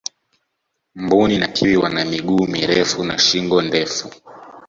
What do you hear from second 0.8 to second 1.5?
mbuni na